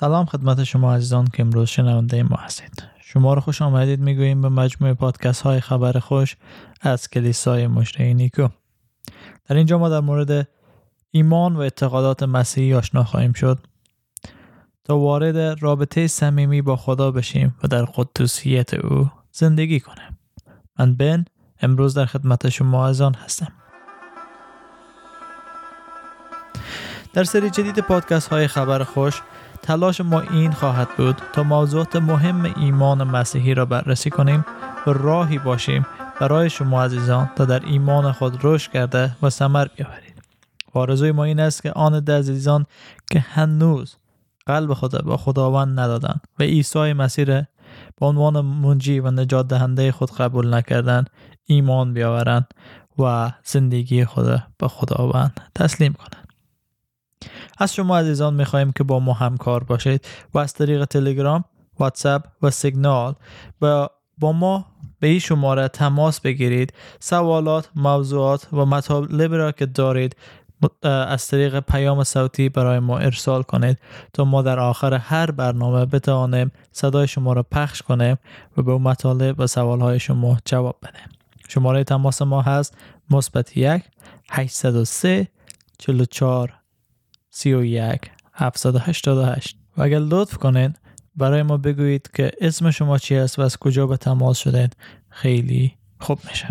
[0.00, 2.82] سلام خدمت شما عزیزان که امروز شنونده ما هستید.
[3.00, 6.36] شما رو خوش آمدید می‌گوییم به مجموعه پادکست های خبر خوش
[6.80, 8.48] از کلیسای مجده نیکو.
[9.48, 10.48] در اینجا ما در مورد
[11.10, 13.58] ایمان و اعتقادات مسیحی آشنا خواهیم شد.
[14.84, 20.18] تا وارد رابطه صمیمی با خدا بشیم و در قدوسیت او زندگی کنیم.
[20.78, 21.24] من بن
[21.60, 23.52] امروز در خدمت شما آن هستم.
[27.12, 29.22] در سری جدید پادکست های خبر خوش
[29.66, 34.44] تلاش ما این خواهد بود تا موضوعات مهم ایمان مسیحی را بررسی کنیم
[34.86, 35.86] و راهی باشیم
[36.20, 40.22] برای شما عزیزان تا در ایمان خود رشد کرده و ثمر بیاورید.
[40.72, 42.66] آرزوی ما این است که آن ده عزیزان
[43.10, 43.96] که هنوز
[44.46, 50.10] قلب خود با خداوند ندادند و عیسی مسیح به عنوان منجی و نجات دهنده خود
[50.10, 51.10] قبول نکردند
[51.44, 52.46] ایمان بیاورند
[52.98, 56.25] و زندگی خود به خداوند تسلیم کنند.
[57.56, 61.44] از شما عزیزان می‌خواهیم که با ما همکار باشید و از طریق تلگرام،
[61.78, 63.14] واتساپ و سیگنال
[63.60, 64.66] با با ما
[65.00, 66.72] به این شماره تماس بگیرید.
[67.00, 70.16] سوالات، موضوعات و مطالب را که دارید
[70.82, 73.78] از طریق پیام صوتی برای ما ارسال کنید
[74.12, 78.18] تا ما در آخر هر برنامه بتوانیم صدای شما را پخش کنیم
[78.56, 81.08] و به مطالب و سوالهای شما جواب بدیم.
[81.48, 82.76] شماره تماس ما هست
[83.10, 83.82] مثبت یک
[84.30, 85.28] 803
[85.78, 86.52] 44
[87.36, 88.00] 31
[88.34, 90.74] 788 و اگر لطف کنین
[91.16, 94.76] برای ما بگویید که اسم شما چی است و از کجا به تماس شدید
[95.08, 96.48] خیلی خوب میشه.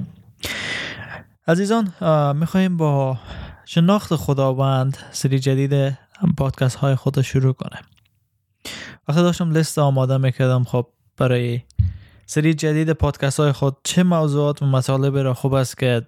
[1.47, 1.94] عزیزان
[2.36, 3.17] می‌خواهیم با
[3.66, 5.97] شناخت خداوند سری جدید
[6.38, 7.83] پادکست های خود شروع کنیم.
[9.08, 11.61] وقتی داشتم لیست آماده می‌کردم خب برای
[12.25, 16.08] سری جدید پادکست های خود چه موضوعات و مطالب را خوب است که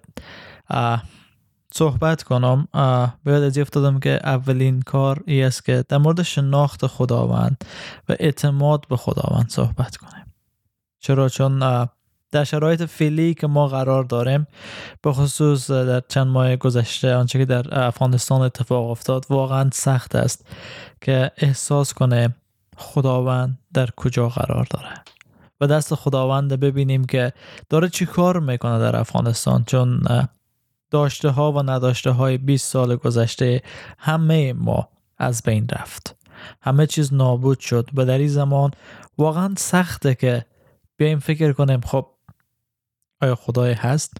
[1.72, 2.68] صحبت کنم.
[3.24, 7.64] باید از افتادم که اولین کار ای است که در مورد شناخت خداوند
[8.08, 10.34] و اعتماد به خداوند صحبت کنیم.
[11.00, 11.88] چرا؟ چون
[12.32, 14.46] در شرایط فعلی که ما قرار داریم
[15.02, 20.46] به خصوص در چند ماه گذشته آنچه که در افغانستان اتفاق افتاد واقعا سخت است
[21.00, 22.34] که احساس کنه
[22.76, 24.88] خداوند در کجا قرار داره.
[25.60, 27.32] و دست خداوند ببینیم که
[27.68, 29.64] داره چی کار می‌کنه در افغانستان.
[29.64, 30.00] چون
[30.90, 33.62] داشته ها و نداشته های 20 سال گذشته
[33.98, 34.88] همه ما
[35.18, 36.16] از بین رفت.
[36.60, 38.70] همه چیز نابود شد و در این زمان
[39.18, 40.44] واقعا سخته که
[40.96, 42.06] بیایم فکر کنیم خب
[43.20, 44.12] آیا خدای هست؟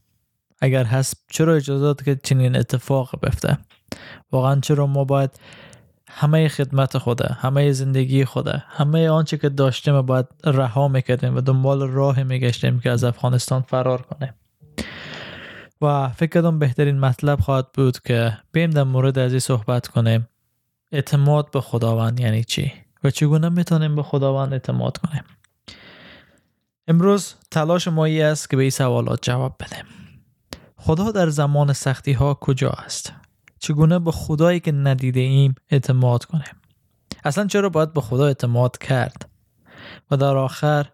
[0.61, 3.59] اگر هست چرا اجازه داد که چنین اتفاق بفته؟
[4.33, 5.31] واقعا چرا ما باید
[6.11, 11.89] همه خدمت خوده همه زندگی خوده همه آنچه که داشتیم باید رها می‌کردیم و دنبال
[11.89, 14.35] راه میگشتیم که از افغانستان فرار کنیم؟
[15.83, 20.29] و فکر کردم بهترین مطلب خواهد بود که بیم در مورد از این صحبت کنیم.
[20.93, 22.73] اعتماد به خداوند یعنی چی؟
[23.05, 25.25] و چگونه می‌تونیم به خداوند اعتماد کنیم؟
[26.89, 29.85] امروز تلاش ما است که به این سوالات جواب بدیم.
[30.77, 33.13] خدا در زمان سختی ها کجا است؟
[33.59, 36.57] چگونه به خدایی که ندیده ایم اعتماد کنیم؟
[37.25, 39.29] اصلا چرا باید به خدا اعتماد کرد؟
[40.11, 40.87] و در آخر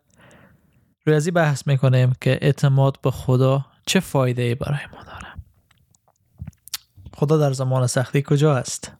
[1.06, 5.34] روی از بحث می‌کنیم که اعتماد به خدا چه فایده ای برای ما داره؟
[7.14, 8.92] خدا در زمان سختی کجا است؟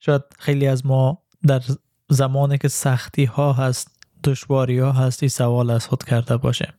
[0.00, 1.62] شاید خیلی از ما در
[2.08, 3.88] زمانی که سختی ها هست
[4.24, 6.72] دشواری ها هست این سوال از خود کرده باشیم.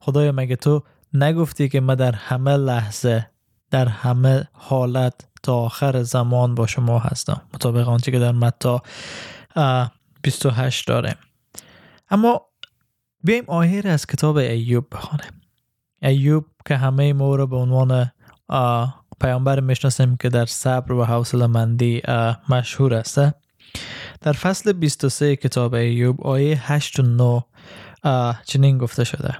[0.00, 0.82] خدایا مگه تو
[1.12, 3.30] نگفتی که ما در همه لحظه
[3.70, 8.82] در همه حالت تا آخر زمان با شما هستم؟ مطابق آنچه که در متا
[10.22, 11.16] 28 داره
[12.10, 12.46] اما
[13.24, 15.40] بیایم آهیر از کتاب ایوب بخوانیم
[16.02, 18.12] ایوب که همه ما رو به عنوان
[19.20, 22.02] پیامبر می‌شناسیم که در صبر و حوصله مندی
[22.48, 23.20] مشهور است.
[24.20, 27.44] در فصل 23 کتاب ایوب آیه 8 و 9
[28.44, 29.34] چنین گفته شده.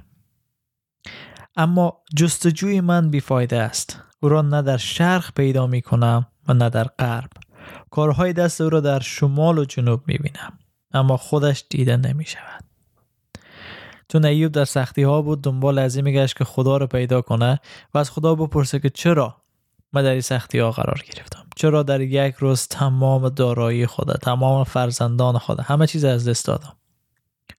[1.57, 4.03] اما جستجوی من بیفایده است.
[4.21, 7.31] او را نه در شرق پیدا می کنم و نه در غرب.
[7.91, 10.59] کارهای دست او را در شمال و جنوب می بینم
[10.93, 12.65] اما خودش دیده نمی شود
[14.09, 17.61] چون ایوب در سختی ها بود دنبال از این که خدا رو پیدا کنه
[17.95, 19.37] و از خدا بپرسه که چرا
[19.93, 24.65] من در این سختی ها قرار گرفتم؟ چرا در یک روز تمام دارایی خدا تمام
[24.65, 26.77] فرزندان خدا همه چیز از دست دادم؟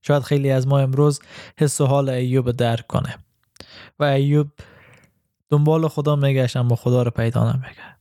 [0.02, 1.20] شاید خیلی از ما امروز
[1.58, 3.16] حس و حال ایوب درک کنه
[4.00, 4.48] و ایوب
[5.50, 7.98] دنبال خدا میگشت اما خدا رو پیدا نمیگه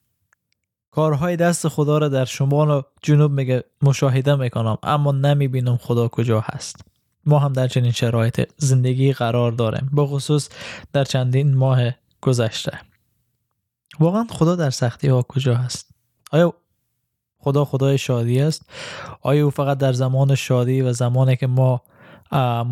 [0.91, 6.41] کارهای دست خدا رو در شمال و جنوب میگه مشاهده می‌کنم اما نمی‌بینم خدا کجا
[6.41, 6.86] هست.
[7.27, 10.49] ما هم در چنین شرایط زندگی قرار داریم به خصوص
[10.93, 11.91] در چندین ماه
[12.21, 12.81] گذشته.
[14.01, 15.91] واقعا خدا در سختی ها کجا هست؟
[16.33, 16.55] آیا
[17.39, 18.71] خدا خدای شادی است؟
[19.21, 21.83] آیا او فقط در زمان شادی و زمانی که ما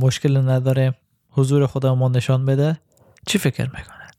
[0.00, 0.94] مشکل نداره
[1.30, 2.80] حضور خدا ما نشان بده؟
[3.26, 4.10] چی فکر می‌کنه؟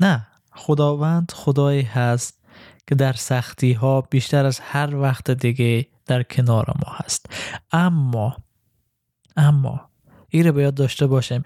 [0.00, 2.42] نه خداوند خدایی هست
[2.86, 7.26] که در سختی ها بیشتر از هر وقت دیگه در کنار ما هست.
[7.72, 8.36] اما
[9.36, 9.80] اما
[10.28, 11.42] این رو باید داشته باشیم.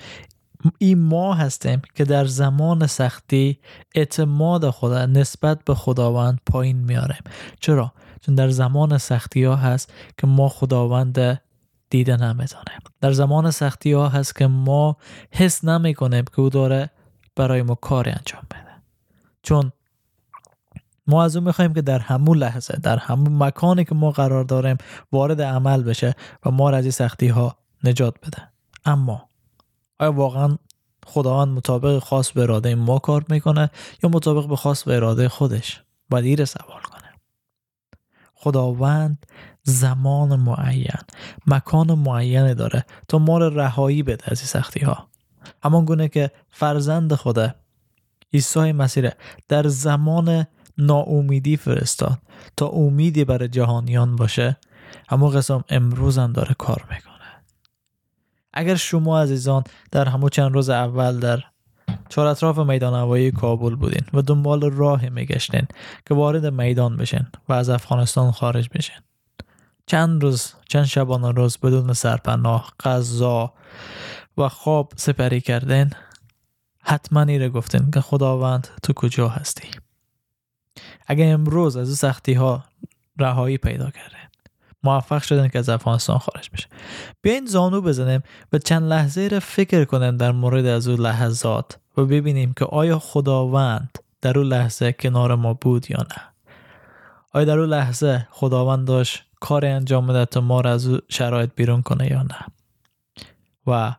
[0.78, 3.58] این ما هستیم که در زمان سختی
[3.94, 7.22] اعتماد خدا نسبت به خداوند پایین میاریم
[7.60, 11.40] چرا؟ چون در زمان سختی ها هست که ما خداوند
[11.90, 14.96] دیده نمی‌تونیم در زمان سختی ها هست که ما
[15.30, 16.90] حس نمی کنیم که او داره
[17.36, 18.70] برای ما کاری انجام بده.
[19.42, 19.72] چون
[21.06, 24.76] ما از اون می‌خوایم که در همون لحظه در همون مکانی که ما قرار داریم
[25.12, 26.14] وارد عمل بشه
[26.46, 28.48] و ما را از این سختی ها نجات بده.
[28.84, 29.28] اما
[29.98, 30.58] آیا واقعا
[31.06, 33.70] خداوند مطابق خاص به اراده ما کار می‌کنه
[34.02, 37.10] یا مطابق به خاص به اراده خودش؟ باید ایره سوال کنه
[38.34, 39.26] خداوند
[39.62, 41.00] زمان معین
[41.46, 45.08] مکان معین داره تا ما رو رهایی بده از این سختی ها
[45.62, 47.54] همان گونه که فرزند خدا
[48.32, 49.10] عیسی مسیح
[49.48, 50.46] در زمان
[50.78, 52.18] ناامیدی فرستاد
[52.56, 54.56] تا امیدی برای جهانیان باشه
[55.08, 57.09] همون قسم امروز هم داره کار می‌کنه.
[58.52, 61.42] اگر شما عزیزان در همو چند روز اول در
[62.08, 65.66] چهار اطراف میدان هوایی کابل بودین و دنبال راه میگشتین
[66.06, 68.96] که وارد میدان بشین و از افغانستان خارج بشین.
[69.86, 73.52] چند روز چند شبانه روز بدون سرپناه غذا
[74.38, 75.90] و خواب سپری کردین
[76.82, 79.68] حتما ایره گفتین که خداوند تو کجا هستی.
[81.06, 82.64] اگر امروز از سختی ها
[83.18, 84.19] رهایی پیدا کرده.
[84.82, 86.66] موفق شدن که از افغانستان خارج بشه.
[87.22, 88.22] بیاین زانو بزنیم
[88.52, 92.98] و چند لحظه را فکر کنیم در مورد از اون لحظات و ببینیم که آیا
[92.98, 96.22] خداوند در اون لحظه کنار ما بود یا نه.
[97.32, 101.50] آیا در اون لحظه خداوند داشت کار انجام بده تا ما را از اون شرایط
[101.56, 102.46] بیرون کنه یا نه؟
[103.66, 103.94] و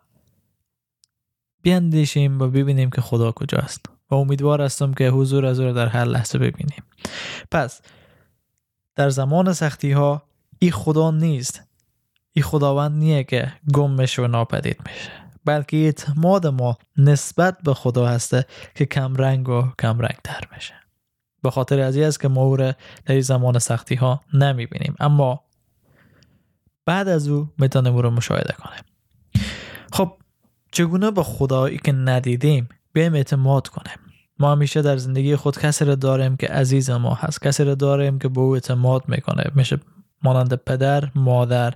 [1.61, 6.05] بیاندیشیم و ببینیم که خدا کجاست و امیدوار هستم که حضور از او در هر
[6.05, 6.83] لحظه ببینیم.
[7.51, 7.81] پس
[8.95, 10.23] در زمان سختی ها
[10.63, 11.61] ای خدا نیست.
[12.33, 15.11] ای خداوند نیه که گم میشه و ناپدید میشه.
[15.45, 20.73] بلکه اعتماد ما نسبت به خدا هسته که کم رنگ و کم رنگ تر میشه.
[21.43, 22.75] به خاطر از است که ما او در
[23.07, 24.95] این زمان سختی ها نمی‌بینیم.
[24.99, 25.43] اما
[26.85, 28.83] بعد از او می‌تونیم او رو مشاهده کنیم.
[29.91, 30.13] خب
[30.71, 33.97] چگونه به خدایی که ندیدیم بیایم اعتماد کنیم؟
[34.39, 38.19] ما همیشه در زندگی خود کسی رو داریم که عزیز ما هست کسی رو داریم
[38.19, 39.43] که به او اعتماد می‌کنه.
[39.55, 39.79] میشه
[40.23, 41.73] مانند پدر، مادر،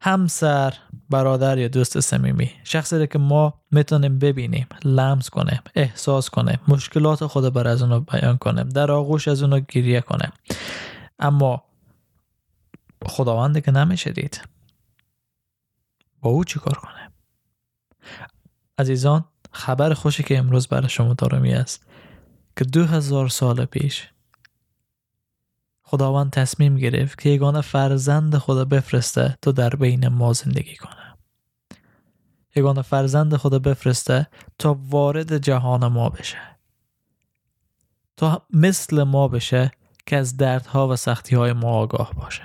[0.00, 0.74] همسر،
[1.10, 7.52] برادر یا دوست صمیمی شخصی که ما می‌تونیم ببینیم، لمس کنیم، احساس کنیم، مشکلات خود
[7.52, 10.32] بر از اونو بیان کنیم، در آغوش از اونو گریه کنیم.
[11.18, 11.64] اما
[13.06, 14.40] خداوند که نمیشه دید.
[16.20, 17.10] با او چیکار کنه؟
[18.78, 21.86] عزیزان خبر خوشی که امروز برای شما دارمی است
[22.56, 24.08] که دو هزار سال پیش
[25.94, 31.16] خداوند تصمیم گرفت که یگانه فرزند خدا بفرسته تا در بین ما زندگی کنه.
[32.56, 34.26] یگانه فرزند خدا بفرسته
[34.58, 36.38] تا وارد جهان ما بشه.
[38.16, 39.70] تا مثل ما بشه
[40.06, 42.42] که از دردها و سختی های ما آگاه باشه.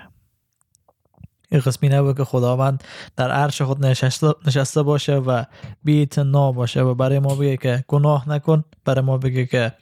[1.51, 2.83] این قسمی نبود که خداوند
[3.15, 5.43] در عرش خود نشسته, باشه و
[5.83, 9.73] بیتنا باشه و برای ما بگه که گناه نکن برای ما بگه که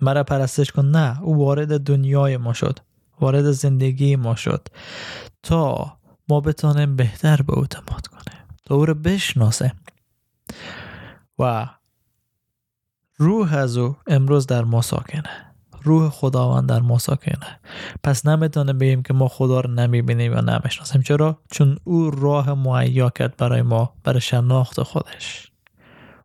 [0.00, 0.86] مرا پرستش کن.
[0.86, 2.78] نه او وارد دنیای ما شد.
[3.20, 4.68] وارد زندگی ما شد
[5.42, 5.96] تا
[6.28, 9.72] ما بتانیم بهتر به او اعتماد کنیم تا او رو بشناسیم.
[11.38, 11.68] و
[13.16, 15.46] روح از او امروز در ما ساکنه
[15.82, 17.60] روح خداوند در ما ساکنه.
[18.02, 21.02] پس نمی‌تونه بگیم که ما خدا رو نمی‌بینیم یا نمی‌شناسیم.
[21.02, 25.52] چرا؟ چون او راه معیا کرد برای ما برای شناخت خودش.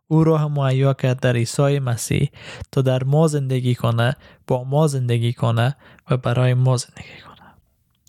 [0.08, 2.30] او راه معیا کرد در عیسی مسیح
[2.72, 4.16] تا در ما زندگی کنه
[4.46, 5.76] با ما زندگی کنه
[6.10, 7.32] و برای ما زندگی کنه.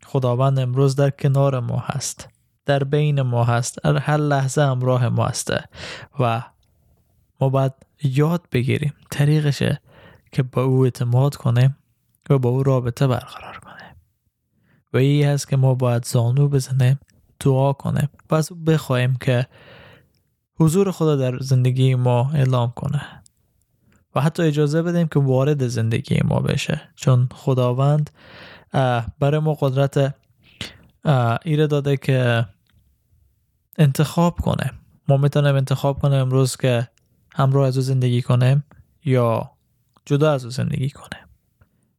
[0.06, 2.30] خداوند امروز در کنار ما هست
[2.66, 5.64] در بین ما هست در هر لحظه همراه ما هسته
[6.20, 6.44] و
[7.42, 7.74] ما باید
[8.04, 9.82] یاد بگیریم طریقشه
[10.32, 11.78] که با او اعتماد کنیم
[12.30, 13.96] و با او رابطه برقرار کنیم
[14.94, 17.00] و این هست که ما باید زانو بزنیم
[17.40, 18.52] دعا کنیم و از
[19.22, 19.48] که
[20.64, 23.02] حضور خدا در زندگی ما اعلام کنه
[24.16, 26.82] و حتی اجازه بدیم که وارد زندگی ما بشه.
[26.96, 28.10] چون خداوند
[29.20, 30.16] برای ما قدرت
[31.46, 32.46] ایره داده که
[33.78, 34.72] انتخاب کنه.
[35.08, 36.88] ما می‌تونیم انتخاب کنیم امروز که
[37.34, 38.64] همراه از او زندگی کنیم
[39.06, 39.52] یا
[40.06, 41.24] جدا از او زندگی کنیم.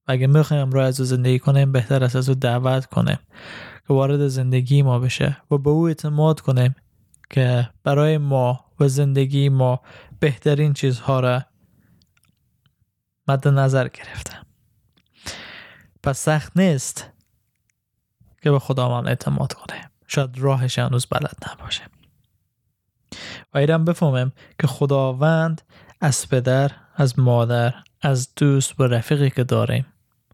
[0.08, 3.18] و اگه می‌خوایم راه از او زندگی کنیم بهتر است از او دعوت کنیم
[3.88, 6.74] که وارد زندگی ما بشه و به او اعتماد کنیم
[7.34, 9.80] که برای ما و زندگی ما
[10.20, 11.42] بهترین چیزها را
[13.28, 14.32] مد نظر گرفته.
[16.02, 17.10] پس سخت نیست
[18.42, 21.82] که به خداوند اعتماد کنه شاید راهش هنوز بلد نباشه
[23.54, 25.62] و ایرم بفهمم که خداوند
[26.00, 29.86] از پدر از مادر از دوست و رفیقی که داریم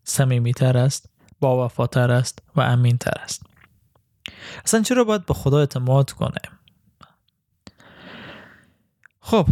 [0.04, 3.42] سمیمیتر است با وفاتر است و امینتر است.
[4.64, 6.59] اصلا چرا باید به خدا اعتماد کنیم؟
[9.30, 9.48] خب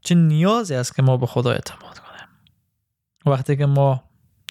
[0.00, 2.28] چه نیازی است که ما به خدا اعتماد کنیم؟
[3.26, 4.02] وقتی که ما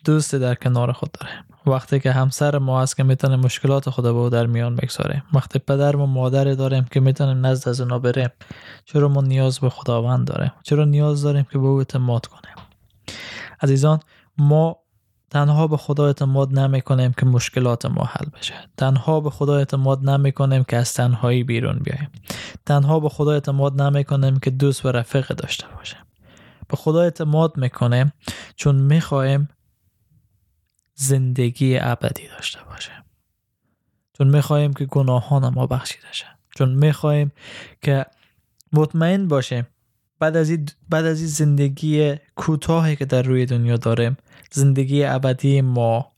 [0.05, 4.29] دوست در کنار خود داریم وقتی که همسر ما هست که می‌تونه مشکلات خود به
[4.29, 8.29] در میان بگذاریم وقتی پدر و مادر داریم که می‌تونیم نزد از اونا بریم
[8.86, 12.55] چرا ما نیاز به خداوند داریم؟ چرا نیاز داریم که به او اعتماد کنیم؟
[13.62, 14.00] عزیزان
[14.38, 14.77] ما
[15.29, 18.53] تنها به خدا اعتماد نمی کنیم که مشکلات ما حل بشه.
[18.77, 22.10] تنها به خدا اعتماد نمی کنیم که از تنهایی بیرون بیایم
[22.65, 26.00] تنها به خدا اعتماد نمی کنیم که دوست و رفیق داشته باشیم.
[26.67, 28.13] به خدا اعتماد می‌کنیم
[28.55, 29.50] چون می‌خواهیم
[30.95, 32.91] زندگی ابدی داشته باشه
[34.13, 36.25] چون می‌خواهیم که گناهان ما بخشیده شه.
[36.55, 37.31] چون می‌خواهیم
[37.81, 38.05] که
[38.74, 39.67] مطمئن باشیم
[40.19, 40.51] بعد از
[40.89, 44.17] بعد از این زندگی کوتاهی که در روی دنیا داریم
[44.51, 46.12] زندگی ابدی ما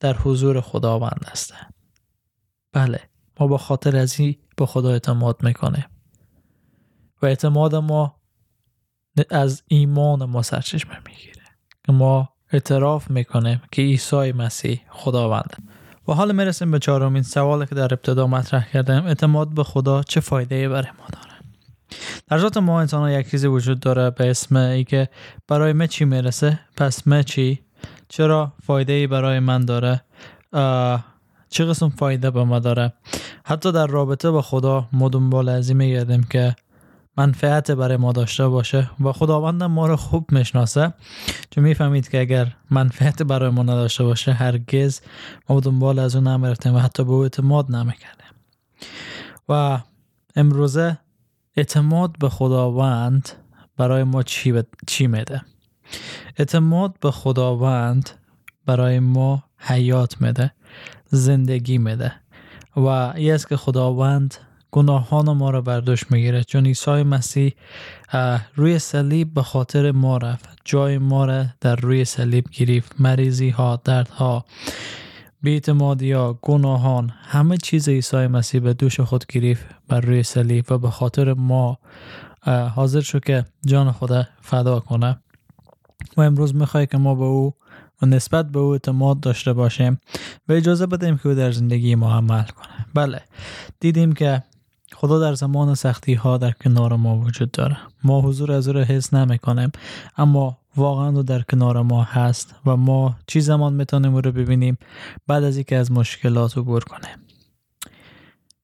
[0.00, 1.54] در حضور خداوند است.
[2.72, 3.00] بله.
[3.40, 5.86] ما با خاطر از این به خدا اعتماد می‌کنیم
[7.22, 8.16] و اعتماد ما
[9.30, 11.42] از ایمان ما سرچشمه می‌گیره.
[11.86, 15.56] که ما اعتراف می‌کنیم که عیسی مسیح خداوند
[16.08, 19.06] و حال می‌رسیم به چهارمین سوالی که در ابتدا مطرح کردم.
[19.06, 21.32] اعتماد به خدا چه فایده برای ما داره؟
[22.28, 25.08] در ذات ما انسان یک چیزی وجود داره به اسم ای که
[25.48, 27.62] برای من چی می‌رسه؟ پس من چی؟
[28.08, 30.00] چرا فایده ای برای من داره؟
[31.48, 32.92] چه قسم فایده به ما داره؟
[33.44, 36.56] حتی در رابطه با خدا ما دنبال ازی میگردیم که
[37.16, 40.94] منفعت برای ما داشته باشه و خداوند ما رو خوب می‌شناسه.
[41.50, 45.00] چون می‌فهمید که اگر منفعت برای ما نداشته باشه هرگز
[45.48, 48.26] ما دنبال از اون نمی‌رفتیم و حتی به او اعتماد نمی‌کردیم.
[49.48, 49.80] و
[50.36, 50.98] امروزه
[51.56, 53.28] اعتماد به خداوند
[53.76, 54.64] برای ما چی, ب...
[54.86, 55.42] چی میده؟
[56.36, 58.10] اعتماد به خداوند
[58.66, 60.52] برای ما حیات میده
[61.06, 62.12] زندگی میده.
[62.76, 64.34] و ای است که خداوند
[64.70, 67.54] گناهان ما را برداشت می‌گیره چون عیسی مسیح
[68.54, 70.48] روی صلیب به خاطر ما رفت.
[70.64, 73.00] جای ما را در روی صلیب گرفت.
[73.00, 74.44] مریضی ها درد ها
[75.42, 80.78] بیعتمادی ها گناهان همه چیز عیسی مسیح به دوش خود گرفت بر روی صلیب و
[80.78, 81.78] به خاطر ما
[82.74, 85.18] حاضر شد که جان خود فدا کنه.
[86.16, 87.54] و امروز می‌خوای که ما به او
[88.02, 90.00] و نسبت به او اعتماد داشته باشیم
[90.48, 92.86] و اجازه بدیم که او در زندگی ما عمل کنه.
[92.94, 93.20] بله
[93.80, 94.42] دیدیم که
[94.92, 97.76] خدا در زمان سختی ها در کنار ما وجود داره.
[98.04, 99.72] ما حضور از او را حس نمی کنیم
[100.16, 104.78] اما واقعا او در کنار ما هست و ما چی زمان می‌تونیم او رو ببینیم
[105.26, 107.16] بعد از اینکه از مشکلات عبور کنیم.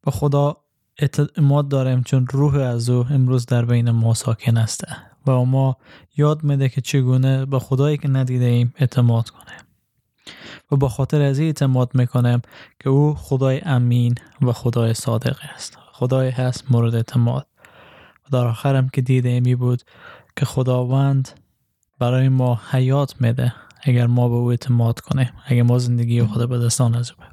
[0.05, 0.57] به خدا
[0.99, 4.85] اعتماد داریم چون روح از او امروز در بین ما ساکن است.
[5.27, 5.77] و ما
[6.17, 9.59] یاد میده که چگونه به خدایی که ندیده ایم اعتماد کنیم.
[10.73, 12.43] و با خاطر از اعتماد می‌کنیم
[12.81, 15.79] که او خدای امین و خدای صادق است.
[15.93, 17.47] خدای هست مورد اعتماد.
[18.27, 19.83] و در آخرم که دیده ایمی بود
[20.37, 21.29] که خداوند
[21.99, 26.59] برای ما حیات میده اگر ما به او اعتماد کنیم اگر ما زندگی خود به
[26.59, 27.25] دستان از او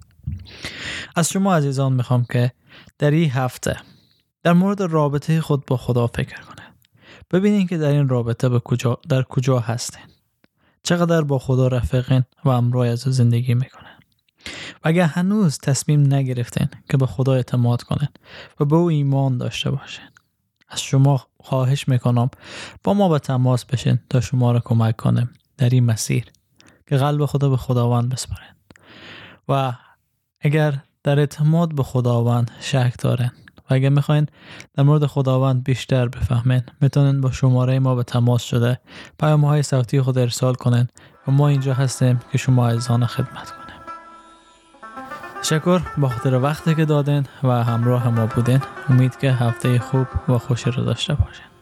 [1.16, 2.52] از شما عزیزان می‌خوام که
[2.98, 3.78] در این هفته
[4.44, 6.76] در مورد رابطه خود با خدا فکر کنید
[7.32, 10.04] ببینید که در این رابطه به کجا در کجا هستین.
[10.84, 14.00] چقدر با خدا رفیقین و امروی از زندگی می‌کنن
[14.76, 18.10] و اگر هنوز تصمیم نگرفتین که به خدا اعتماد کنین
[18.60, 20.06] و به او ایمان داشته باشین
[20.70, 22.30] از شما خواهش می‌کنم
[22.84, 26.26] با ما به تماس بشین تا شما را کمک کنیم در این مسیر
[26.88, 28.56] که قلب خدا به خداوند بسپارین.
[29.50, 29.74] و
[30.40, 34.28] اگر در اعتماد به خداوند شک دارین و اگر می‌خواین
[34.74, 38.80] در مورد خداوند بیشتر بفهمین می‌تونین با شماره ما به تماس شده
[39.20, 40.88] پیام های صوتی خود ارسال کنین
[41.28, 43.76] و ما اینجا هستیم که شما از آن خدمت کنیم.
[45.42, 48.62] تشکر با خاطر وقتی که دادین و همراه ما بودین.
[48.90, 51.55] امید که هفته خوب و خوشی رو داشته باشین.